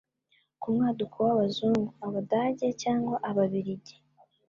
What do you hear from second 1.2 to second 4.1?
w'abazungu (Abadage cyangwa Ababirigi).